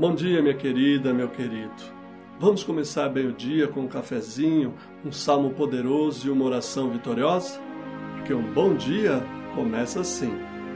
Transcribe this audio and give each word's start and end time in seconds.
Bom 0.00 0.14
dia, 0.14 0.40
minha 0.40 0.54
querida, 0.54 1.12
meu 1.12 1.28
querido. 1.28 1.74
Vamos 2.38 2.64
começar 2.64 3.10
bem 3.10 3.26
o 3.26 3.34
dia 3.34 3.68
com 3.68 3.80
um 3.80 3.86
cafezinho, 3.86 4.74
um 5.04 5.12
salmo 5.12 5.50
poderoso 5.50 6.26
e 6.26 6.30
uma 6.30 6.46
oração 6.46 6.88
vitoriosa? 6.88 7.60
Porque 8.14 8.32
um 8.32 8.50
bom 8.54 8.74
dia 8.74 9.22
começa 9.54 10.00
assim. 10.00 10.32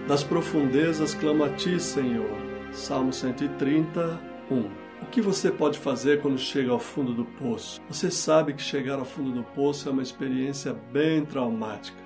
Das 0.07 0.23
profundezas 0.23 1.15
clamo 1.15 1.43
a 1.43 1.49
ti, 1.49 1.81
Senhor. 1.81 2.37
Salmo 2.71 3.15
131. 3.15 4.71
O 5.01 5.07
que 5.11 5.23
você 5.23 5.51
pode 5.51 5.79
fazer 5.79 6.21
quando 6.21 6.37
chega 6.37 6.71
ao 6.71 6.79
fundo 6.79 7.15
do 7.15 7.25
poço? 7.25 7.81
Você 7.89 8.11
sabe 8.11 8.53
que 8.53 8.61
chegar 8.61 8.99
ao 8.99 9.07
fundo 9.07 9.33
do 9.33 9.43
poço 9.43 9.89
é 9.89 9.93
uma 9.93 10.03
experiência 10.03 10.75
bem 10.93 11.25
traumática. 11.25 11.97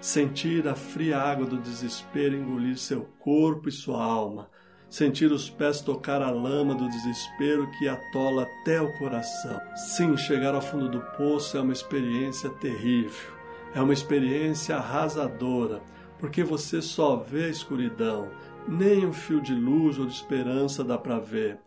Sentir 0.00 0.66
a 0.66 0.74
fria 0.74 1.20
água 1.20 1.46
do 1.46 1.56
desespero 1.56 2.34
engolir 2.34 2.76
seu 2.76 3.02
corpo 3.20 3.68
e 3.68 3.72
sua 3.72 4.02
alma. 4.02 4.50
Sentir 4.94 5.32
os 5.32 5.50
pés 5.50 5.80
tocar 5.80 6.22
a 6.22 6.30
lama 6.30 6.72
do 6.72 6.88
desespero 6.88 7.68
que 7.72 7.88
atola 7.88 8.44
até 8.44 8.80
o 8.80 8.92
coração. 8.92 9.60
Sim, 9.74 10.16
chegar 10.16 10.54
ao 10.54 10.62
fundo 10.62 10.88
do 10.88 11.00
poço 11.16 11.56
é 11.56 11.60
uma 11.60 11.72
experiência 11.72 12.48
terrível. 12.48 13.32
É 13.74 13.80
uma 13.80 13.92
experiência 13.92 14.76
arrasadora, 14.76 15.82
porque 16.16 16.44
você 16.44 16.80
só 16.80 17.16
vê 17.16 17.46
a 17.46 17.48
escuridão, 17.48 18.28
nem 18.68 19.04
um 19.04 19.12
fio 19.12 19.40
de 19.40 19.52
luz 19.52 19.98
ou 19.98 20.06
de 20.06 20.12
esperança 20.12 20.84
dá 20.84 20.96
para 20.96 21.18
ver. 21.18 21.58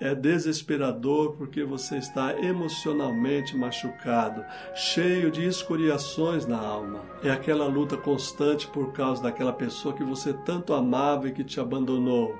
É 0.00 0.12
desesperador 0.12 1.36
porque 1.36 1.62
você 1.62 1.98
está 1.98 2.36
emocionalmente 2.36 3.56
machucado, 3.56 4.44
cheio 4.74 5.30
de 5.30 5.46
escoriações 5.46 6.46
na 6.46 6.58
alma. 6.58 7.02
É 7.22 7.30
aquela 7.30 7.68
luta 7.68 7.96
constante 7.96 8.66
por 8.66 8.92
causa 8.92 9.22
daquela 9.22 9.52
pessoa 9.52 9.94
que 9.94 10.02
você 10.02 10.32
tanto 10.32 10.74
amava 10.74 11.28
e 11.28 11.32
que 11.32 11.44
te 11.44 11.60
abandonou. 11.60 12.36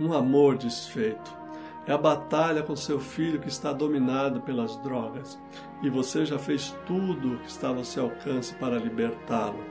Um 0.00 0.12
amor 0.12 0.56
desfeito. 0.56 1.38
É 1.86 1.92
a 1.92 1.98
batalha 1.98 2.62
com 2.62 2.74
seu 2.74 2.98
filho 2.98 3.40
que 3.40 3.48
está 3.48 3.72
dominado 3.72 4.40
pelas 4.40 4.76
drogas 4.78 5.38
e 5.82 5.90
você 5.90 6.24
já 6.24 6.38
fez 6.38 6.74
tudo 6.86 7.34
o 7.34 7.38
que 7.38 7.48
estava 7.48 7.78
ao 7.78 7.84
seu 7.84 8.04
alcance 8.04 8.54
para 8.54 8.78
libertá-lo 8.78 9.62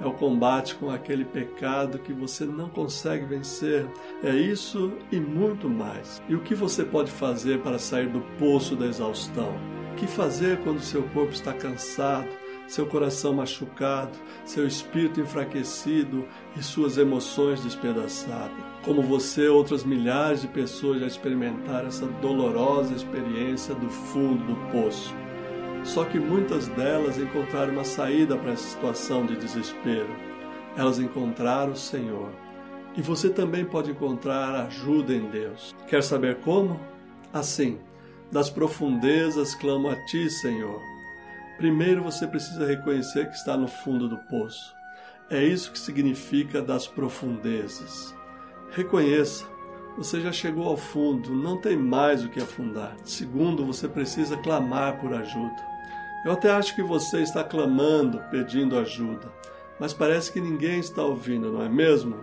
é 0.00 0.06
o 0.06 0.12
combate 0.12 0.74
com 0.74 0.90
aquele 0.90 1.24
pecado 1.24 1.98
que 1.98 2.12
você 2.12 2.44
não 2.44 2.68
consegue 2.68 3.24
vencer. 3.24 3.86
É 4.22 4.34
isso 4.34 4.92
e 5.10 5.18
muito 5.18 5.68
mais. 5.68 6.22
E 6.28 6.34
o 6.34 6.40
que 6.40 6.54
você 6.54 6.84
pode 6.84 7.10
fazer 7.10 7.60
para 7.60 7.78
sair 7.78 8.08
do 8.08 8.20
poço 8.38 8.76
da 8.76 8.86
exaustão? 8.86 9.54
O 9.92 9.96
que 9.96 10.06
fazer 10.06 10.58
quando 10.58 10.80
seu 10.80 11.02
corpo 11.04 11.32
está 11.32 11.52
cansado, 11.52 12.28
seu 12.66 12.86
coração 12.86 13.34
machucado, 13.34 14.18
seu 14.44 14.66
espírito 14.66 15.20
enfraquecido 15.20 16.26
e 16.56 16.62
suas 16.62 16.98
emoções 16.98 17.62
despedaçadas? 17.62 18.56
Como 18.84 19.02
você, 19.02 19.48
outras 19.48 19.84
milhares 19.84 20.42
de 20.42 20.48
pessoas 20.48 21.00
já 21.00 21.06
experimentaram 21.06 21.88
essa 21.88 22.06
dolorosa 22.06 22.94
experiência 22.94 23.74
do 23.74 23.88
fundo 23.88 24.44
do 24.44 24.72
poço. 24.72 25.14
Só 25.84 26.04
que 26.04 26.18
muitas 26.18 26.66
delas 26.68 27.16
encontraram 27.18 27.72
uma 27.72 27.84
saída 27.84 28.36
para 28.36 28.52
essa 28.52 28.68
situação 28.68 29.24
de 29.24 29.36
desespero. 29.36 30.14
Elas 30.76 30.98
encontraram 30.98 31.72
o 31.72 31.76
Senhor. 31.76 32.30
E 32.96 33.02
você 33.02 33.30
também 33.30 33.64
pode 33.64 33.90
encontrar 33.90 34.54
ajuda 34.66 35.12
em 35.12 35.28
Deus. 35.28 35.74
Quer 35.86 36.02
saber 36.02 36.36
como? 36.36 36.80
Assim, 37.32 37.78
das 38.32 38.50
profundezas 38.50 39.54
clamo 39.54 39.88
a 39.88 39.96
ti, 40.06 40.28
Senhor. 40.30 40.80
Primeiro 41.56 42.02
você 42.02 42.26
precisa 42.26 42.66
reconhecer 42.66 43.28
que 43.28 43.36
está 43.36 43.56
no 43.56 43.66
fundo 43.66 44.08
do 44.08 44.18
poço. 44.18 44.74
É 45.30 45.42
isso 45.42 45.72
que 45.72 45.78
significa 45.78 46.60
das 46.60 46.86
profundezas. 46.86 48.14
Reconheça, 48.70 49.46
você 49.96 50.20
já 50.20 50.30
chegou 50.30 50.68
ao 50.68 50.76
fundo, 50.76 51.34
não 51.34 51.58
tem 51.58 51.76
mais 51.76 52.22
o 52.22 52.28
que 52.28 52.40
afundar. 52.40 52.94
Segundo, 53.04 53.64
você 53.64 53.88
precisa 53.88 54.36
clamar 54.36 55.00
por 55.00 55.14
ajuda. 55.14 55.56
Eu 56.26 56.32
até 56.32 56.50
acho 56.50 56.74
que 56.74 56.82
você 56.82 57.22
está 57.22 57.42
clamando, 57.42 58.22
pedindo 58.30 58.78
ajuda, 58.78 59.32
mas 59.80 59.94
parece 59.94 60.30
que 60.30 60.40
ninguém 60.40 60.80
está 60.80 61.02
ouvindo, 61.02 61.50
não 61.50 61.62
é 61.62 61.68
mesmo? 61.68 62.16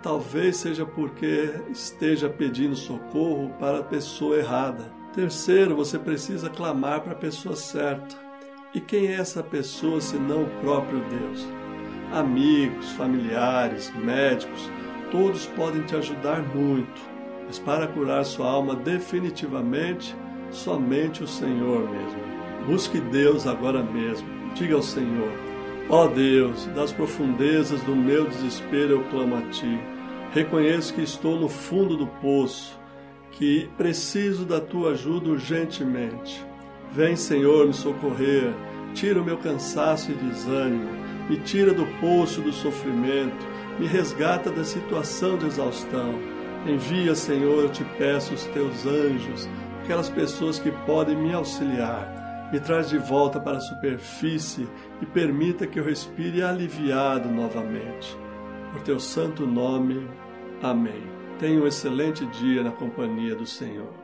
Talvez 0.00 0.56
seja 0.58 0.86
porque 0.86 1.50
esteja 1.70 2.28
pedindo 2.28 2.76
socorro 2.76 3.50
para 3.58 3.78
a 3.78 3.84
pessoa 3.84 4.36
errada. 4.36 4.92
Terceiro, 5.12 5.74
você 5.74 5.98
precisa 5.98 6.48
clamar 6.48 7.00
para 7.00 7.12
a 7.12 7.16
pessoa 7.16 7.56
certa. 7.56 8.21
E 8.74 8.80
quem 8.80 9.08
é 9.08 9.16
essa 9.16 9.42
pessoa 9.42 10.00
senão 10.00 10.44
o 10.44 10.50
próprio 10.62 11.00
Deus? 11.00 11.46
Amigos, 12.10 12.90
familiares, 12.92 13.92
médicos, 13.94 14.70
todos 15.10 15.44
podem 15.44 15.82
te 15.82 15.94
ajudar 15.94 16.42
muito, 16.54 16.98
mas 17.46 17.58
para 17.58 17.86
curar 17.86 18.24
sua 18.24 18.48
alma 18.48 18.74
definitivamente, 18.74 20.16
somente 20.50 21.22
o 21.22 21.28
Senhor 21.28 21.86
mesmo. 21.90 22.20
Busque 22.66 22.98
Deus 22.98 23.46
agora 23.46 23.82
mesmo. 23.82 24.26
Diga 24.54 24.74
ao 24.76 24.82
Senhor: 24.82 25.30
Ó 25.90 26.04
oh 26.04 26.08
Deus, 26.08 26.64
das 26.74 26.92
profundezas 26.92 27.82
do 27.82 27.94
meu 27.94 28.26
desespero 28.26 28.92
eu 28.92 29.04
clamo 29.10 29.36
a 29.36 29.42
Ti. 29.50 29.78
Reconheço 30.32 30.94
que 30.94 31.02
estou 31.02 31.38
no 31.38 31.48
fundo 31.48 31.94
do 31.94 32.06
poço, 32.06 32.80
que 33.32 33.68
preciso 33.76 34.46
da 34.46 34.62
Tua 34.62 34.92
ajuda 34.92 35.28
urgentemente. 35.28 36.51
Vem, 36.94 37.16
Senhor, 37.16 37.66
me 37.66 37.72
socorrer. 37.72 38.52
Tira 38.94 39.20
o 39.20 39.24
meu 39.24 39.38
cansaço 39.38 40.10
e 40.10 40.14
desânimo. 40.14 40.90
Me 41.28 41.38
tira 41.38 41.72
do 41.72 41.86
poço 42.00 42.40
do 42.40 42.52
sofrimento. 42.52 43.46
Me 43.78 43.86
resgata 43.86 44.50
da 44.50 44.64
situação 44.64 45.38
de 45.38 45.46
exaustão. 45.46 46.14
Envia, 46.66 47.14
Senhor, 47.14 47.64
eu 47.64 47.68
te 47.70 47.84
peço, 47.98 48.34
os 48.34 48.44
teus 48.46 48.86
anjos, 48.86 49.48
aquelas 49.82 50.08
pessoas 50.08 50.58
que 50.58 50.70
podem 50.70 51.16
me 51.16 51.32
auxiliar 51.32 52.22
me 52.52 52.60
traz 52.60 52.90
de 52.90 52.98
volta 52.98 53.40
para 53.40 53.56
a 53.56 53.60
superfície 53.60 54.68
e 55.00 55.06
permita 55.06 55.66
que 55.66 55.80
eu 55.80 55.84
respire 55.84 56.42
aliviado 56.42 57.26
novamente. 57.30 58.14
Por 58.70 58.82
teu 58.82 59.00
santo 59.00 59.46
nome. 59.46 60.06
Amém. 60.62 61.02
Tenha 61.38 61.62
um 61.62 61.66
excelente 61.66 62.26
dia 62.26 62.62
na 62.62 62.70
companhia 62.70 63.34
do 63.34 63.46
Senhor. 63.46 64.01